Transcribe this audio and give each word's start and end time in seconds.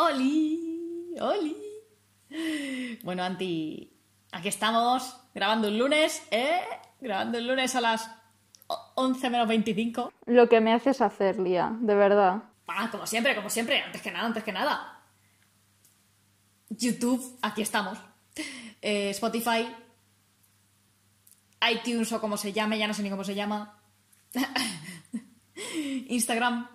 ¡Oli! 0.00 1.14
¡Oli! 1.20 1.56
Bueno, 3.02 3.22
Anti, 3.22 3.92
aquí 4.32 4.48
estamos 4.48 5.14
grabando 5.34 5.68
un 5.68 5.78
lunes, 5.78 6.26
¿eh? 6.30 6.60
Grabando 7.00 7.36
el 7.36 7.46
lunes 7.46 7.74
a 7.74 7.82
las 7.82 8.10
11 8.94 9.28
menos 9.28 9.46
25. 9.46 10.10
Lo 10.24 10.48
que 10.48 10.60
me 10.62 10.72
haces 10.72 11.02
hacer, 11.02 11.38
Lía, 11.38 11.76
de 11.80 11.94
verdad. 11.94 12.44
Ah, 12.66 12.88
como 12.90 13.06
siempre, 13.06 13.34
como 13.34 13.50
siempre, 13.50 13.82
antes 13.82 14.00
que 14.00 14.10
nada, 14.10 14.26
antes 14.26 14.42
que 14.42 14.52
nada. 14.52 15.02
YouTube, 16.70 17.38
aquí 17.42 17.60
estamos. 17.60 17.98
Eh, 18.80 19.10
Spotify, 19.10 19.68
iTunes 21.72 22.10
o 22.12 22.20
como 22.22 22.38
se 22.38 22.54
llame, 22.54 22.78
ya 22.78 22.88
no 22.88 22.94
sé 22.94 23.02
ni 23.02 23.10
cómo 23.10 23.24
se 23.24 23.34
llama. 23.34 23.82
Instagram, 26.08 26.68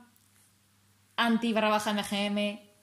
anti 1.15 1.53
barra 1.53 1.69
baja 1.69 1.91
MGM, 1.91 2.74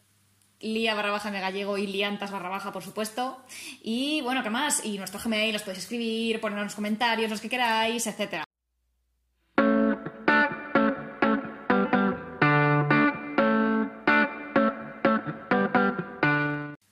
Lía 0.62 0.94
barra 0.94 1.10
baja 1.10 1.30
gallego 1.30 1.76
y 1.76 1.88
liantas 1.88 2.30
barra 2.30 2.48
baja, 2.48 2.72
por 2.72 2.84
supuesto. 2.84 3.38
Y 3.82 4.20
bueno, 4.22 4.44
¿qué 4.44 4.50
más? 4.50 4.84
Y 4.84 4.96
nuestro 4.96 5.20
Gmail 5.20 5.52
los 5.52 5.62
podéis 5.62 5.80
escribir, 5.80 6.40
ponernos 6.40 6.66
los 6.66 6.74
comentarios, 6.76 7.28
los 7.28 7.40
que 7.40 7.48
queráis, 7.48 8.06
etcétera. 8.06 8.44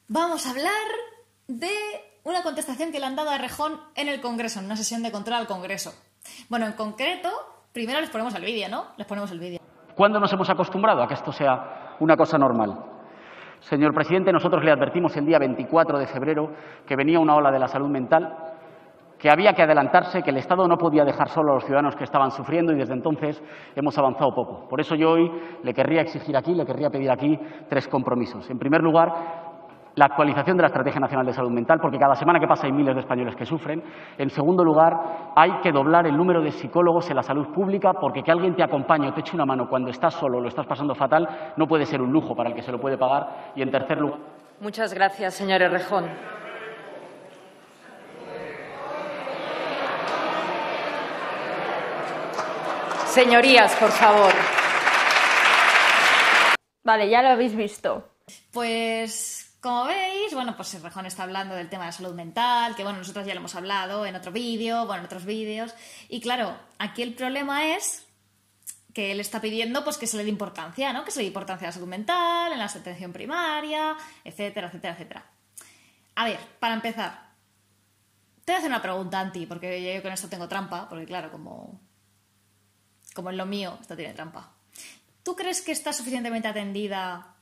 Vamos 0.09 0.47
a 0.47 0.51
hablar 0.51 0.73
de 1.47 1.71
una 2.25 2.43
contestación 2.43 2.91
que 2.91 2.99
le 2.99 3.07
han 3.07 3.15
dado 3.15 3.31
a 3.31 3.39
Rejón 3.39 3.81
en 3.95 4.09
el 4.09 4.21
Congreso, 4.21 4.59
en 4.59 4.67
una 4.67 4.77
sesión 4.77 5.05
de 5.05 5.13
control 5.13 5.37
al 5.37 5.47
Congreso. 5.47 5.95
Bueno, 6.49 6.67
en 6.67 6.73
concreto, 6.73 7.31
primero 7.73 8.01
les 8.01 8.11
ponemos 8.11 8.35
el 8.35 8.45
vídeo, 8.45 8.69
¿no? 8.69 8.87
Les 8.97 9.07
ponemos 9.07 9.31
el 9.31 9.39
vídeo. 9.39 9.61
¿Cuándo 9.95 10.19
nos 10.19 10.33
hemos 10.33 10.51
acostumbrado 10.51 11.03
a 11.03 11.07
que 11.07 11.15
esto 11.15 11.31
sea 11.31 11.97
una 12.01 12.17
cosa 12.17 12.37
normal? 12.37 13.00
Señor 13.61 13.93
presidente, 13.93 14.33
nosotros 14.33 14.65
le 14.65 14.71
advertimos 14.71 15.17
el 15.17 15.27
día 15.27 15.39
24 15.39 15.99
de 15.99 16.07
febrero 16.07 16.51
que 16.87 16.97
venía 16.97 17.21
una 17.21 17.37
ola 17.37 17.51
de 17.51 17.59
la 17.59 17.69
salud 17.69 17.89
mental, 17.89 18.35
que 19.19 19.31
había 19.31 19.53
que 19.53 19.63
adelantarse, 19.63 20.23
que 20.23 20.31
el 20.31 20.39
Estado 20.39 20.67
no 20.67 20.79
podía 20.79 21.05
dejar 21.05 21.29
solo 21.29 21.53
a 21.53 21.55
los 21.57 21.65
ciudadanos 21.65 21.95
que 21.95 22.05
estaban 22.05 22.31
sufriendo 22.31 22.73
y 22.73 22.77
desde 22.77 22.95
entonces 22.95 23.43
hemos 23.77 23.97
avanzado 23.99 24.35
poco. 24.35 24.67
Por 24.67 24.81
eso 24.81 24.95
yo 24.95 25.11
hoy 25.11 25.31
le 25.63 25.75
querría 25.75 26.01
exigir 26.01 26.35
aquí, 26.37 26.55
le 26.55 26.65
querría 26.65 26.89
pedir 26.89 27.11
aquí 27.11 27.39
tres 27.69 27.87
compromisos. 27.87 28.49
En 28.49 28.59
primer 28.59 28.83
lugar, 28.83 29.50
la 30.01 30.07
actualización 30.07 30.57
de 30.57 30.63
la 30.63 30.69
Estrategia 30.69 30.99
Nacional 30.99 31.27
de 31.27 31.35
Salud 31.35 31.51
Mental, 31.51 31.79
porque 31.79 31.99
cada 31.99 32.15
semana 32.15 32.41
que 32.41 32.47
pasa 32.47 32.67
hay 32.67 32.73
miles 32.73 32.95
de 32.95 33.03
españoles 33.03 33.37
que 33.37 33.45
sufren. 33.45 33.85
En 34.17 34.31
segundo 34.31 34.65
lugar, 34.65 34.95
hay 35.37 35.61
que 35.63 35.71
doblar 35.71 36.07
el 36.07 36.17
número 36.17 36.41
de 36.41 36.53
psicólogos 36.53 37.11
en 37.11 37.17
la 37.17 37.23
salud 37.23 37.49
pública, 37.49 37.93
porque 37.93 38.23
que 38.23 38.31
alguien 38.31 38.57
te 38.57 38.63
acompañe 38.63 39.09
o 39.09 39.13
te 39.13 39.21
eche 39.21 39.35
una 39.35 39.45
mano 39.45 39.69
cuando 39.69 39.91
estás 39.91 40.15
solo 40.15 40.39
o 40.39 40.41
lo 40.41 40.49
estás 40.49 40.67
pasando 40.67 40.95
fatal 40.95 41.53
no 41.55 41.67
puede 41.67 41.85
ser 41.85 42.01
un 42.01 42.11
lujo 42.11 42.35
para 42.35 42.49
el 42.49 42.55
que 42.55 42.63
se 42.63 42.73
lo 42.73 42.81
puede 42.81 42.97
pagar. 42.97 43.53
Y 43.55 43.61
en 43.61 43.71
tercer 43.71 44.01
lugar. 44.01 44.21
Muchas 44.59 44.95
gracias, 44.95 45.35
señor 45.35 45.61
Errejón. 45.61 46.07
Señorías, 53.05 53.77
por 53.77 53.91
favor. 53.91 54.33
Vale, 56.85 57.11
ya 57.11 57.21
lo 57.21 57.29
habéis 57.29 57.55
visto. 57.55 58.03
Pues 58.51 59.50
como 59.61 59.85
veis, 59.85 60.33
bueno, 60.33 60.57
pues 60.57 60.81
Rejón 60.83 61.05
está 61.05 61.25
hablando 61.25 61.55
del 61.55 61.69
tema 61.69 61.87
de 61.87 61.93
salud 61.93 62.15
mental, 62.15 62.75
que 62.75 62.83
bueno, 62.83 62.99
nosotros 62.99 63.27
ya 63.27 63.35
lo 63.35 63.41
hemos 63.41 63.55
hablado 63.55 64.07
en 64.07 64.17
otro 64.17 64.33
vídeo, 64.33 64.87
bueno, 64.87 65.01
en 65.01 65.07
otros 65.07 65.27
vídeos. 65.27 65.75
Y 66.09 66.21
claro, 66.21 66.57
aquí 66.79 67.03
el 67.03 67.15
problema 67.15 67.75
es 67.75 68.07
que 68.95 69.13
él 69.13 69.21
está 69.21 69.41
pidiendo 69.41 69.85
pues 69.85 69.99
que 69.99 70.07
se 70.07 70.17
le 70.17 70.25
dé 70.25 70.31
importancia, 70.31 70.93
¿no? 70.93 71.05
Que 71.05 71.11
se 71.11 71.19
le 71.19 71.25
dé 71.25 71.29
importancia 71.29 71.69
a 71.69 71.71
la 71.71 71.73
salud 71.73 71.89
mental, 71.89 72.53
en 72.53 72.59
la 72.59 72.65
atención 72.65 73.13
primaria, 73.13 73.97
etcétera, 74.25 74.69
etcétera, 74.69 74.95
etcétera. 74.95 75.31
A 76.15 76.25
ver, 76.25 76.41
para 76.59 76.75
empezar, 76.75 77.31
te 78.45 78.53
voy 78.53 78.55
a 78.55 78.59
hacer 78.59 78.71
una 78.71 78.83
pregunta, 78.83 79.21
Anti, 79.21 79.45
porque 79.45 79.95
yo 79.95 80.03
con 80.03 80.13
esto 80.13 80.29
tengo 80.29 80.49
trampa, 80.49 80.89
porque 80.89 81.05
claro, 81.05 81.31
como, 81.31 81.81
como 83.15 83.29
en 83.29 83.37
lo 83.37 83.45
mío, 83.45 83.79
esto 83.81 83.95
tiene 83.95 84.15
trampa. 84.15 84.55
¿Tú 85.23 85.37
crees 85.37 85.61
que 85.61 85.73
está 85.73 85.93
suficientemente 85.93 86.49
atendida 86.49 87.37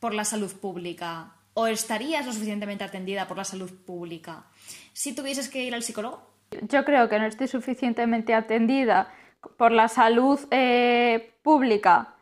por 0.00 0.14
la 0.14 0.24
salud 0.24 0.52
pública 0.58 1.34
o 1.54 1.66
estarías 1.66 2.26
lo 2.26 2.32
suficientemente 2.32 2.84
atendida 2.84 3.26
por 3.26 3.36
la 3.36 3.44
salud 3.44 3.70
pública 3.84 4.44
si 4.92 5.14
tuvieses 5.14 5.48
que 5.48 5.64
ir 5.64 5.74
al 5.74 5.82
psicólogo? 5.82 6.22
Yo 6.68 6.84
creo 6.84 7.08
que 7.08 7.18
no 7.18 7.26
estoy 7.26 7.48
suficientemente 7.48 8.34
atendida 8.34 9.12
por 9.56 9.72
la 9.72 9.88
salud 9.88 10.38
eh, 10.50 11.32
pública, 11.42 12.14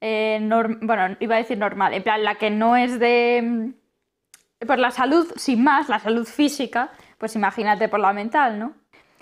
eh, 0.00 0.40
bueno, 0.80 1.16
iba 1.20 1.36
a 1.36 1.38
decir 1.38 1.58
normal, 1.58 1.94
en 1.94 2.02
plan 2.02 2.24
la 2.24 2.36
que 2.36 2.50
no 2.50 2.76
es 2.76 2.98
de... 2.98 3.42
Mm, 3.42 4.66
por 4.66 4.78
la 4.78 4.90
salud, 4.90 5.30
sin 5.36 5.62
más, 5.62 5.90
la 5.90 5.98
salud 5.98 6.26
física, 6.26 6.90
pues 7.18 7.36
imagínate 7.36 7.88
por 7.88 8.00
la 8.00 8.14
mental, 8.14 8.58
¿no? 8.58 8.72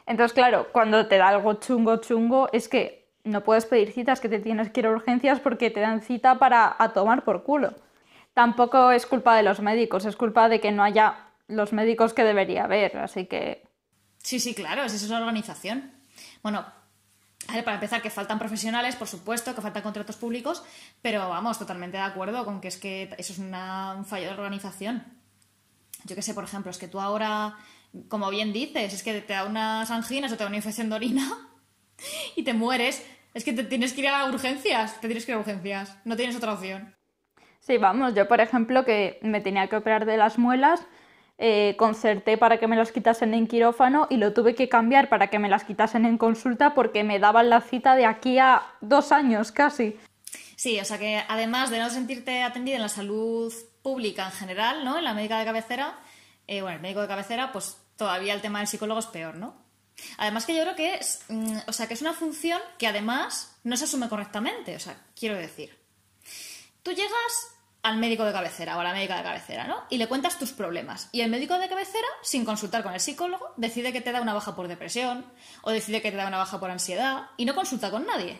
Entonces, 0.06 0.32
claro, 0.32 0.68
cuando 0.70 1.08
te 1.08 1.18
da 1.18 1.28
algo 1.28 1.54
chungo, 1.54 1.96
chungo, 1.96 2.48
es 2.52 2.68
que 2.68 3.08
no 3.24 3.42
puedes 3.42 3.66
pedir 3.66 3.90
citas, 3.90 4.20
que 4.20 4.28
te 4.28 4.38
tienes 4.38 4.70
que 4.70 4.80
ir 4.80 4.86
a 4.86 4.90
urgencias 4.90 5.40
porque 5.40 5.70
te 5.70 5.80
dan 5.80 6.02
cita 6.02 6.38
para 6.38 6.76
a 6.78 6.92
tomar 6.92 7.24
por 7.24 7.42
culo 7.42 7.74
tampoco 8.34 8.90
es 8.90 9.06
culpa 9.06 9.36
de 9.36 9.42
los 9.42 9.60
médicos, 9.60 10.04
es 10.04 10.16
culpa 10.16 10.48
de 10.48 10.60
que 10.60 10.72
no 10.72 10.82
haya 10.82 11.30
los 11.46 11.72
médicos 11.72 12.12
que 12.12 12.24
debería 12.24 12.64
haber, 12.64 12.96
así 12.98 13.26
que... 13.26 13.66
Sí, 14.18 14.40
sí, 14.40 14.54
claro, 14.54 14.82
es 14.84 14.94
eso 14.94 15.06
es 15.06 15.10
organización. 15.12 15.92
Bueno, 16.42 16.64
para 17.46 17.74
empezar, 17.74 18.02
que 18.02 18.10
faltan 18.10 18.38
profesionales, 18.38 18.96
por 18.96 19.08
supuesto, 19.08 19.54
que 19.54 19.60
faltan 19.60 19.82
contratos 19.82 20.16
públicos, 20.16 20.62
pero 21.02 21.28
vamos, 21.28 21.58
totalmente 21.58 21.96
de 21.96 22.02
acuerdo 22.02 22.44
con 22.44 22.60
que 22.60 22.68
es 22.68 22.78
que 22.78 23.14
eso 23.18 23.32
es 23.32 23.38
un 23.38 24.04
fallo 24.04 24.26
de 24.26 24.32
organización. 24.32 25.04
Yo 26.04 26.16
qué 26.16 26.22
sé, 26.22 26.34
por 26.34 26.44
ejemplo, 26.44 26.70
es 26.70 26.78
que 26.78 26.88
tú 26.88 27.00
ahora, 27.00 27.56
como 28.08 28.30
bien 28.30 28.52
dices, 28.52 28.92
es 28.92 29.02
que 29.02 29.20
te 29.20 29.32
da 29.34 29.44
unas 29.44 29.90
anginas 29.90 30.32
o 30.32 30.36
te 30.36 30.44
da 30.44 30.48
una 30.48 30.56
infección 30.56 30.88
de 30.88 30.96
orina 30.96 31.50
y 32.36 32.42
te 32.42 32.54
mueres. 32.54 33.04
Es 33.34 33.44
que 33.44 33.52
te 33.52 33.64
tienes 33.64 33.92
que 33.92 34.02
ir 34.02 34.08
a 34.08 34.24
urgencias, 34.26 35.00
te 35.00 35.08
tienes 35.08 35.26
que 35.26 35.32
ir 35.32 35.36
a 35.36 35.40
urgencias, 35.40 35.96
no 36.04 36.16
tienes 36.16 36.36
otra 36.36 36.52
opción. 36.52 36.94
Sí, 37.66 37.78
vamos, 37.78 38.14
yo 38.14 38.28
por 38.28 38.42
ejemplo 38.42 38.84
que 38.84 39.18
me 39.22 39.40
tenía 39.40 39.68
que 39.68 39.76
operar 39.76 40.04
de 40.04 40.18
las 40.18 40.36
muelas, 40.36 40.82
eh, 41.38 41.76
concerté 41.78 42.36
para 42.36 42.58
que 42.58 42.66
me 42.66 42.76
las 42.76 42.92
quitasen 42.92 43.32
en 43.32 43.46
quirófano 43.46 44.06
y 44.10 44.18
lo 44.18 44.34
tuve 44.34 44.54
que 44.54 44.68
cambiar 44.68 45.08
para 45.08 45.28
que 45.28 45.38
me 45.38 45.48
las 45.48 45.64
quitasen 45.64 46.04
en 46.04 46.18
consulta 46.18 46.74
porque 46.74 47.04
me 47.04 47.18
daban 47.18 47.48
la 47.48 47.62
cita 47.62 47.96
de 47.96 48.04
aquí 48.04 48.38
a 48.38 48.62
dos 48.82 49.12
años 49.12 49.50
casi. 49.50 49.98
Sí, 50.56 50.78
o 50.78 50.84
sea 50.84 50.98
que 50.98 51.24
además 51.26 51.70
de 51.70 51.78
no 51.78 51.88
sentirte 51.88 52.42
atendida 52.42 52.76
en 52.76 52.82
la 52.82 52.90
salud 52.90 53.50
pública 53.82 54.26
en 54.26 54.32
general, 54.32 54.84
¿no? 54.84 54.98
En 54.98 55.04
la 55.04 55.14
médica 55.14 55.38
de 55.38 55.46
cabecera, 55.46 55.98
eh, 56.46 56.60
bueno, 56.60 56.76
el 56.76 56.82
médico 56.82 57.00
de 57.00 57.08
cabecera, 57.08 57.50
pues 57.50 57.78
todavía 57.96 58.34
el 58.34 58.42
tema 58.42 58.58
del 58.58 58.68
psicólogo 58.68 59.00
es 59.00 59.06
peor, 59.06 59.36
¿no? 59.36 59.56
Además 60.18 60.44
que 60.44 60.54
yo 60.54 60.64
creo 60.64 60.76
que 60.76 60.96
es, 60.96 61.24
mm, 61.28 61.56
o 61.66 61.72
sea, 61.72 61.88
que 61.88 61.94
es 61.94 62.02
una 62.02 62.12
función 62.12 62.60
que 62.78 62.86
además 62.86 63.56
no 63.64 63.74
se 63.78 63.84
asume 63.84 64.10
correctamente, 64.10 64.76
o 64.76 64.80
sea, 64.80 64.98
quiero 65.18 65.36
decir. 65.36 65.82
Tú 66.82 66.92
llegas 66.92 67.53
al 67.84 67.98
médico 67.98 68.24
de 68.24 68.32
cabecera 68.32 68.76
o 68.76 68.80
a 68.80 68.84
la 68.84 68.94
médica 68.94 69.18
de 69.18 69.22
cabecera, 69.22 69.66
¿no? 69.66 69.84
Y 69.90 69.98
le 69.98 70.08
cuentas 70.08 70.38
tus 70.38 70.52
problemas. 70.52 71.10
Y 71.12 71.20
el 71.20 71.30
médico 71.30 71.58
de 71.58 71.68
cabecera, 71.68 72.08
sin 72.22 72.44
consultar 72.44 72.82
con 72.82 72.94
el 72.94 73.00
psicólogo, 73.00 73.52
decide 73.58 73.92
que 73.92 74.00
te 74.00 74.10
da 74.10 74.22
una 74.22 74.32
baja 74.32 74.56
por 74.56 74.68
depresión 74.68 75.26
o 75.60 75.70
decide 75.70 76.00
que 76.00 76.10
te 76.10 76.16
da 76.16 76.26
una 76.26 76.38
baja 76.38 76.58
por 76.58 76.70
ansiedad 76.70 77.26
y 77.36 77.44
no 77.44 77.54
consulta 77.54 77.90
con 77.90 78.06
nadie. 78.06 78.38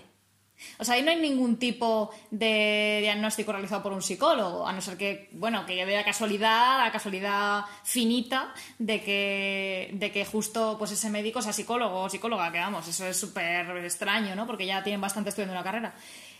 O 0.78 0.84
sea, 0.84 0.94
ahí 0.94 1.02
no 1.02 1.10
hay 1.10 1.20
ningún 1.20 1.58
tipo 1.58 2.10
de 2.30 3.00
diagnóstico 3.02 3.52
realizado 3.52 3.82
por 3.82 3.92
un 3.92 4.00
psicólogo, 4.00 4.66
a 4.66 4.72
no 4.72 4.80
ser 4.80 4.96
que, 4.96 5.28
bueno, 5.32 5.66
que 5.66 5.84
la 5.84 6.04
casualidad, 6.04 6.78
la 6.78 6.90
casualidad 6.90 7.64
finita 7.82 8.54
de 8.78 9.02
que, 9.02 9.90
de 9.92 10.10
que 10.10 10.24
justo 10.24 10.76
pues 10.78 10.92
ese 10.92 11.10
médico 11.10 11.42
sea 11.42 11.52
psicólogo 11.52 12.02
o 12.02 12.08
psicóloga, 12.08 12.50
que 12.50 12.60
vamos, 12.60 12.88
eso 12.88 13.06
es 13.06 13.16
súper 13.16 13.76
extraño, 13.84 14.34
¿no? 14.34 14.46
Porque 14.46 14.64
ya 14.64 14.82
tienen 14.82 15.00
bastante 15.00 15.28
estudiando 15.30 15.52
una 15.52 15.64
carrera. 15.64 15.94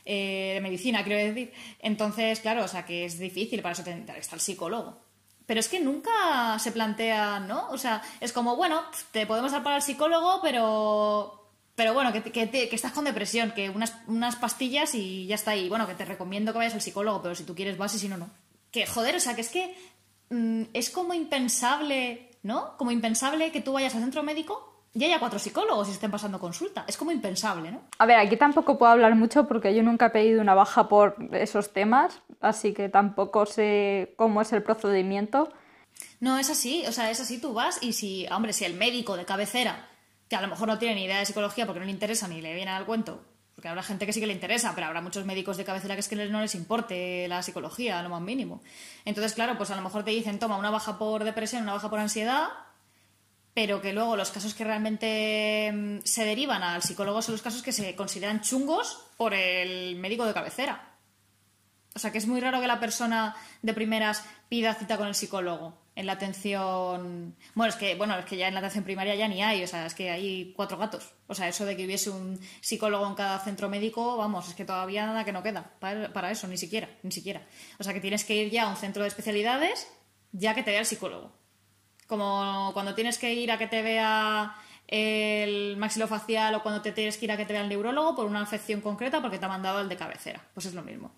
Eh, 0.07 0.53
de 0.55 0.61
medicina, 0.61 1.03
quiero 1.03 1.23
decir. 1.25 1.53
Entonces, 1.79 2.41
claro, 2.41 2.65
o 2.65 2.69
sea, 2.69 2.85
que 2.85 3.05
es 3.05 3.19
difícil, 3.19 3.63
para 3.63 3.73
eso 3.73 3.83
está 3.83 4.37
el 4.37 4.41
psicólogo. 4.41 5.01
Pero 5.47 5.61
es 5.61 5.69
que 5.69 5.81
nunca 5.81 6.59
se 6.59 6.73
plantea, 6.73 7.41
¿no? 7.41 7.69
O 7.71 7.79
sea, 7.79 8.03
es 8.21 8.33
como, 8.33 8.57
bueno, 8.57 8.83
te 9.13 9.27
podemos 9.27 9.53
dar 9.53 9.63
para 9.63 9.77
el 9.77 9.83
psicólogo, 9.83 10.41
pero 10.43 11.41
pero 11.75 11.93
bueno, 11.93 12.13
que, 12.13 12.23
que, 12.23 12.69
estás 12.71 12.93
con 12.93 13.05
depresión, 13.05 13.51
que 13.51 13.69
unas, 13.69 13.95
unas, 14.07 14.37
pastillas 14.37 14.95
y 14.95 15.27
ya 15.27 15.35
está 15.35 15.53
ahí. 15.53 15.69
Bueno, 15.69 15.89
que 15.89 15.95
te 15.95 16.05
recomiendo 16.05 16.53
que 16.53 16.59
vayas 16.59 16.75
al 16.75 16.81
psicólogo, 16.81 17.21
pero 17.21 17.35
si 17.35 17.45
tú 17.45 17.55
quieres 17.55 17.77
vas 17.77 17.95
y 17.95 17.99
si 17.99 18.09
no, 18.09 18.17
no. 18.17 18.31
Que 18.71 18.87
joder, 18.87 19.17
o 19.17 19.21
sea, 19.21 19.35
que 19.35 19.41
es 19.41 19.49
que 19.49 19.75
mm, 20.31 20.63
es 20.73 20.91
como 20.91 21.15
impensable, 21.15 22.31
¿no? 22.43 22.77
Como 22.77 22.93
impensable 22.93 23.51
que 23.51 23.61
tú 23.61 23.73
vayas 23.73 23.95
al 23.95 24.03
centro 24.03 24.23
médico 24.23 24.74
y 24.95 25.05
haya 25.05 25.19
cuatro 25.19 25.39
psicólogos 25.39 25.89
y 25.89 25.93
estén 25.93 26.11
pasando 26.11 26.39
consulta. 26.39 26.85
Es 26.87 26.97
como 26.97 27.11
impensable, 27.11 27.73
¿no? 27.73 27.83
A 27.99 28.07
ver, 28.07 28.19
aquí 28.19 28.37
tampoco 28.37 28.79
puedo 28.79 28.93
hablar 28.93 29.17
mucho 29.17 29.49
porque 29.49 29.75
yo 29.75 29.83
nunca 29.83 30.07
he 30.07 30.11
pedido 30.11 30.41
una 30.41 30.55
baja 30.55 30.89
por 30.89 31.17
esos 31.33 31.73
temas, 31.73 32.21
así 32.41 32.73
que 32.73 32.89
tampoco 32.89 33.45
sé 33.45 34.15
cómo 34.17 34.41
es 34.41 34.53
el 34.53 34.63
procedimiento. 34.63 35.53
No, 36.21 36.39
es 36.39 36.49
así, 36.49 36.85
o 36.87 36.93
sea, 36.93 37.11
es 37.11 37.21
así, 37.21 37.41
tú 37.41 37.53
vas 37.53 37.83
y 37.83 37.93
si, 37.93 38.27
hombre, 38.29 38.53
si 38.53 38.65
el 38.65 38.75
médico 38.75 39.17
de 39.17 39.25
cabecera, 39.25 39.89
que 40.29 40.37
a 40.37 40.41
lo 40.41 40.49
mejor 40.49 40.69
no 40.69 40.79
tiene 40.79 40.95
ni 40.95 41.05
idea 41.05 41.19
de 41.19 41.27
psicología 41.27 41.67
porque 41.67 41.81
no 41.81 41.87
le 41.87 41.93
interesa 41.93 42.29
ni 42.29 42.41
le 42.41 42.55
viene 42.55 42.71
al 42.71 42.87
cuento, 42.87 43.21
porque 43.55 43.69
habrá 43.69 43.83
gente 43.83 44.07
que 44.07 44.13
sí 44.13 44.21
que 44.21 44.27
le 44.27 44.33
interesa, 44.33 44.73
pero 44.77 44.87
habrá 44.87 45.01
muchos 45.01 45.25
médicos 45.25 45.57
de 45.57 45.65
cabecera 45.65 45.95
que 45.95 46.01
es 46.01 46.09
que 46.09 46.17
no 46.17 46.41
les 46.41 46.55
importe 46.55 47.27
la 47.29 47.43
psicología, 47.43 48.01
lo 48.03 48.11
más 48.11 48.23
mínimo. 48.23 48.63
Entonces, 49.05 49.35
claro, 49.35 49.57
pues 49.57 49.71
a 49.71 49.77
lo 49.77 49.83
mejor 49.83 50.05
te 50.05 50.13
dicen, 50.13 50.39
toma 50.39 50.57
una 50.57 50.71
baja 50.71 50.99
por 50.99 51.25
depresión, 51.25 51.63
una 51.63 51.75
baja 51.75 51.91
por 51.91 51.99
ansiedad, 51.99 52.49
pero 53.55 53.81
que 53.81 53.93
luego 53.93 54.17
los 54.17 54.31
casos 54.31 54.53
que 54.53 54.65
realmente 54.65 55.73
mm, 55.73 55.99
se 56.05 56.25
derivan 56.25 56.63
al 56.63 56.83
psicólogo 56.83 57.23
son 57.23 57.33
los 57.33 57.43
casos 57.43 57.63
que 57.63 57.73
se 57.73 57.95
consideran 57.95 58.41
chungos 58.41 59.07
por 59.17 59.33
el 59.33 59.97
médico 59.97 60.27
de 60.27 60.35
cabecera. 60.35 60.91
O 61.95 61.99
sea 62.01 62.11
que 62.11 62.19
es 62.19 62.27
muy 62.27 62.41
raro 62.41 62.61
que 62.61 62.67
la 62.67 62.81
persona 62.81 63.37
de 63.63 63.73
primeras 63.73 64.25
pida 64.49 64.75
cita 64.75 64.97
con 64.97 65.07
el 65.07 65.15
psicólogo 65.15 65.79
en 65.95 66.07
la 66.07 66.15
atención. 66.15 67.37
Bueno, 67.55 67.71
es 67.71 67.77
que, 67.77 67.95
bueno, 67.95 68.19
es 68.19 68.25
que 68.25 68.37
ya 68.37 68.49
en 68.49 68.55
la 68.55 68.59
atención 68.59 68.83
primaria 68.83 69.15
ya 69.15 69.29
ni 69.29 69.41
hay, 69.45 69.63
o 69.63 69.69
sea, 69.69 69.87
es 69.87 69.95
que 69.95 70.11
hay 70.11 70.53
cuatro 70.57 70.77
gatos. 70.77 71.13
O 71.29 71.35
sea, 71.37 71.47
eso 71.47 71.65
de 71.65 71.77
que 71.77 71.85
hubiese 71.85 72.11
un 72.11 72.41
psicólogo 72.61 73.07
en 73.07 73.15
cada 73.15 73.39
centro 73.39 73.69
médico, 73.69 74.17
vamos, 74.17 74.49
es 74.49 74.57
que 74.57 74.65
todavía 74.65 75.07
nada 75.07 75.25
que 75.25 75.31
no 75.31 75.45
queda 75.45 75.71
para, 75.79 76.13
para 76.13 76.33
eso, 76.33 76.49
ni 76.49 76.57
siquiera, 76.57 76.89
ni 77.05 77.13
siquiera. 77.13 77.47
O 77.79 77.85
sea 77.85 77.95
que 77.95 78.01
tienes 78.01 78.25
que 78.25 78.35
ir 78.35 78.51
ya 78.51 78.65
a 78.65 78.69
un 78.71 78.77
centro 78.77 79.03
de 79.03 79.09
especialidades 79.09 79.87
ya 80.33 80.53
que 80.53 80.65
te 80.65 80.73
vea 80.73 80.81
el 80.81 80.87
psicólogo. 80.87 81.44
Como 82.07 82.71
cuando 82.73 82.95
tienes 82.95 83.19
que 83.19 83.33
ir 83.33 83.51
a 83.51 83.59
que 83.59 83.67
te 83.67 83.83
vea 83.83 84.55
el 84.87 85.77
maxilofacial 85.77 86.55
o 86.55 86.63
cuando 86.63 86.83
te 86.83 86.93
tienes 86.93 87.17
que 87.17 87.25
ir 87.25 87.33
a 87.33 87.37
que 87.37 87.47
te 87.47 87.53
vea 87.53 87.63
el 87.63 87.69
neurólogo 87.69 88.15
por 88.15 88.27
una 88.27 88.43
afección 88.43 88.81
concreta 88.81 89.21
porque 89.21 89.39
te 89.39 89.45
ha 89.45 89.49
mandado 89.49 89.81
el 89.81 89.89
de 89.89 89.97
cabecera. 89.97 90.47
Pues 90.53 90.67
es 90.67 90.75
lo 90.75 90.83
mismo. 90.83 91.13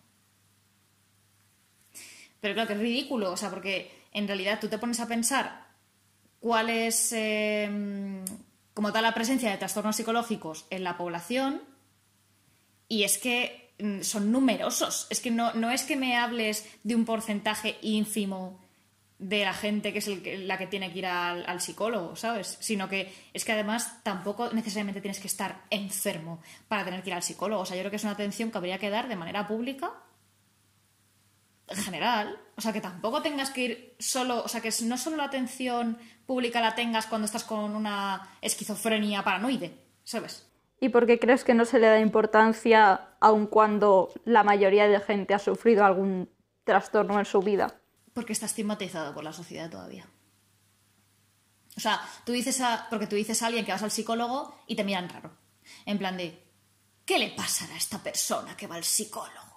Pero 2.40 2.54
claro 2.54 2.68
que 2.68 2.74
es 2.74 2.80
ridículo, 2.80 3.32
o 3.32 3.36
sea, 3.36 3.50
porque 3.50 3.90
en 4.12 4.26
realidad 4.26 4.60
tú 4.60 4.68
te 4.68 4.78
pones 4.78 5.00
a 5.00 5.08
pensar 5.08 5.66
cuál 6.38 6.70
es 6.70 7.12
eh, 7.12 8.22
como 8.72 8.92
tal 8.92 9.02
la 9.02 9.14
presencia 9.14 9.50
de 9.50 9.56
trastornos 9.56 9.96
psicológicos 9.96 10.66
en 10.70 10.84
la 10.84 10.96
población 10.96 11.62
y 12.88 13.02
es 13.02 13.18
que 13.18 13.74
mm, 13.78 14.02
son 14.02 14.30
numerosos. 14.30 15.06
Es 15.10 15.20
que 15.20 15.30
no, 15.30 15.52
no 15.54 15.70
es 15.70 15.82
que 15.82 15.96
me 15.96 16.16
hables 16.16 16.68
de 16.84 16.94
un 16.94 17.04
porcentaje 17.04 17.78
ínfimo 17.82 18.60
de 19.18 19.44
la 19.44 19.54
gente 19.54 19.92
que 19.92 19.98
es 19.98 20.40
la 20.40 20.58
que 20.58 20.66
tiene 20.66 20.92
que 20.92 20.98
ir 20.98 21.06
al, 21.06 21.44
al, 21.46 21.60
psicólogo, 21.60 22.16
¿sabes? 22.16 22.58
Sino 22.60 22.88
que 22.88 23.12
es 23.32 23.44
que 23.44 23.52
además 23.52 24.02
tampoco 24.02 24.50
necesariamente 24.52 25.00
tienes 25.00 25.20
que 25.20 25.26
estar 25.26 25.62
enfermo 25.70 26.40
para 26.68 26.84
tener 26.84 27.02
que 27.02 27.10
ir 27.10 27.14
al 27.14 27.22
psicólogo. 27.22 27.62
O 27.62 27.66
sea, 27.66 27.76
yo 27.76 27.82
creo 27.82 27.90
que 27.90 27.96
es 27.96 28.04
una 28.04 28.12
atención 28.12 28.50
que 28.50 28.58
habría 28.58 28.78
que 28.78 28.90
dar 28.90 29.08
de 29.08 29.16
manera 29.16 29.48
pública 29.48 29.92
en 31.68 31.76
general. 31.76 32.38
O 32.56 32.60
sea, 32.60 32.72
que 32.72 32.80
tampoco 32.80 33.22
tengas 33.22 33.50
que 33.50 33.64
ir 33.64 33.96
solo, 33.98 34.42
o 34.42 34.48
sea, 34.48 34.60
que 34.60 34.70
no 34.82 34.96
solo 34.96 35.16
la 35.16 35.24
atención 35.24 35.98
pública 36.26 36.60
la 36.60 36.74
tengas 36.74 37.06
cuando 37.06 37.26
estás 37.26 37.44
con 37.44 37.74
una 37.76 38.28
esquizofrenia 38.40 39.22
paranoide, 39.22 39.72
¿sabes? 40.04 40.48
¿Y 40.80 40.90
por 40.90 41.06
qué 41.06 41.18
crees 41.18 41.44
que 41.44 41.54
no 41.54 41.64
se 41.64 41.78
le 41.78 41.86
da 41.86 42.00
importancia 42.00 43.16
aun 43.20 43.46
cuando 43.46 44.12
la 44.24 44.44
mayoría 44.44 44.88
de 44.88 45.00
gente 45.00 45.34
ha 45.34 45.38
sufrido 45.38 45.84
algún 45.84 46.28
trastorno 46.64 47.18
en 47.18 47.24
su 47.24 47.40
vida? 47.40 47.80
Porque 48.16 48.32
está 48.32 48.46
estigmatizado 48.46 49.12
por 49.12 49.24
la 49.24 49.34
sociedad 49.34 49.68
todavía. 49.68 50.08
O 51.76 51.80
sea, 51.80 52.00
tú 52.24 52.32
dices 52.32 52.62
a, 52.62 52.86
porque 52.88 53.06
tú 53.06 53.14
dices 53.14 53.42
a 53.42 53.48
alguien 53.48 53.66
que 53.66 53.72
vas 53.72 53.82
al 53.82 53.90
psicólogo 53.90 54.58
y 54.66 54.74
te 54.74 54.84
miran 54.84 55.10
raro. 55.10 55.36
En 55.84 55.98
plan 55.98 56.16
de, 56.16 56.42
¿qué 57.04 57.18
le 57.18 57.32
pasará 57.32 57.74
a 57.74 57.78
esta 57.78 58.02
persona 58.02 58.56
que 58.56 58.66
va 58.66 58.76
al 58.76 58.84
psicólogo? 58.84 59.56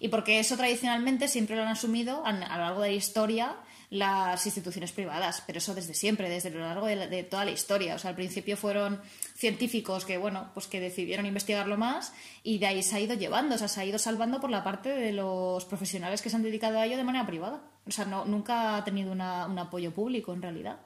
y 0.00 0.08
porque 0.08 0.38
eso 0.38 0.56
tradicionalmente 0.56 1.28
siempre 1.28 1.56
lo 1.56 1.62
han 1.62 1.68
asumido 1.68 2.24
a, 2.26 2.32
lo 2.32 2.40
largo 2.40 2.82
de 2.82 2.90
la 2.90 2.94
historia 2.94 3.56
las 3.94 4.44
instituciones 4.44 4.90
privadas, 4.90 5.44
pero 5.46 5.58
eso 5.58 5.72
desde 5.72 5.94
siempre, 5.94 6.28
desde 6.28 6.50
lo 6.50 6.58
largo 6.58 6.86
de, 6.86 7.22
toda 7.22 7.44
la 7.44 7.52
historia. 7.52 7.94
O 7.94 7.98
sea, 7.98 8.10
al 8.10 8.16
principio 8.16 8.56
fueron 8.56 9.00
científicos 9.36 10.04
que, 10.04 10.18
bueno, 10.18 10.50
pues 10.52 10.66
que 10.66 10.80
decidieron 10.80 11.26
investigarlo 11.26 11.76
más 11.76 12.12
y 12.42 12.58
de 12.58 12.66
ahí 12.66 12.82
se 12.82 12.96
ha 12.96 13.00
ido 13.00 13.14
llevando, 13.14 13.54
o 13.54 13.58
sea, 13.58 13.68
se 13.68 13.80
ha 13.80 13.84
ido 13.84 14.00
salvando 14.00 14.40
por 14.40 14.50
la 14.50 14.64
parte 14.64 14.88
de 14.88 15.12
los 15.12 15.64
profesionales 15.66 16.22
que 16.22 16.28
se 16.28 16.34
han 16.34 16.42
dedicado 16.42 16.80
a 16.80 16.86
ello 16.86 16.96
de 16.96 17.04
manera 17.04 17.24
privada. 17.24 17.62
O 17.86 17.92
sea, 17.92 18.04
no, 18.04 18.24
nunca 18.24 18.76
ha 18.76 18.84
tenido 18.84 19.12
un 19.12 19.20
apoyo 19.20 19.94
público 19.94 20.32
en 20.32 20.42
realidad. 20.42 20.80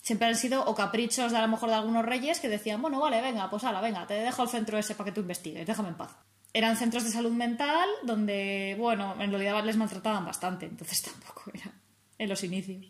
Siempre 0.00 0.28
han 0.28 0.36
sido 0.36 0.64
o 0.64 0.74
caprichos 0.74 1.30
de 1.30 1.36
a 1.36 1.42
lo 1.42 1.48
mejor 1.48 1.68
de 1.68 1.74
algunos 1.74 2.06
reyes 2.06 2.40
que 2.40 2.48
decían, 2.48 2.80
bueno, 2.80 3.00
vale, 3.00 3.20
venga, 3.20 3.50
pues 3.50 3.64
ala, 3.64 3.82
venga, 3.82 4.06
te 4.06 4.14
dejo 4.14 4.44
el 4.44 4.48
centro 4.48 4.78
ese 4.78 4.94
para 4.94 5.10
que 5.10 5.12
tú 5.14 5.20
investigues, 5.20 5.66
déjame 5.66 5.90
en 5.90 5.96
paz 5.96 6.16
eran 6.54 6.76
centros 6.76 7.04
de 7.04 7.10
salud 7.10 7.32
mental 7.32 7.88
donde, 8.04 8.76
bueno, 8.78 9.14
en 9.20 9.30
realidad 9.30 9.62
les 9.64 9.76
maltrataban 9.76 10.24
bastante, 10.24 10.66
entonces 10.66 11.02
tampoco 11.10 11.50
era 11.52 11.72
en 12.16 12.28
los 12.28 12.42
inicios. 12.44 12.86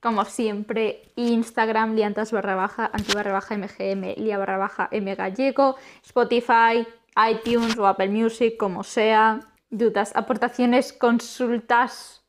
Como 0.00 0.24
siempre, 0.24 1.12
Instagram, 1.16 1.94
liantas 1.94 2.32
barra 2.32 2.54
baja, 2.54 2.90
anti 2.92 3.12
barra 3.12 3.32
baja 3.32 3.56
mgm, 3.56 4.14
lia 4.16 4.38
barra 4.38 4.56
baja 4.56 4.88
m 4.92 5.14
gallego, 5.14 5.76
Spotify, 6.02 6.86
iTunes 7.30 7.76
o 7.76 7.86
Apple 7.86 8.08
Music, 8.08 8.56
como 8.56 8.82
sea. 8.82 9.40
Dudas, 9.68 10.12
aportaciones, 10.16 10.92
consultas, 10.92 12.24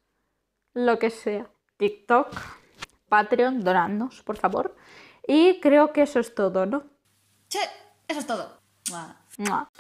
lo 0.74 1.00
que 1.00 1.10
sea. 1.10 1.50
TikTok, 1.78 2.28
Patreon, 3.08 3.64
donadnos, 3.64 4.22
por 4.22 4.38
favor. 4.38 4.76
Y 5.26 5.60
creo 5.62 5.94
que 5.94 6.04
eso 6.04 6.20
es 6.20 6.36
todo, 6.36 6.66
¿no? 6.66 6.84
Sí, 7.48 7.60
eso 8.08 8.20
es 8.20 8.28
todo. 8.28 8.60
Mua. 9.38 9.72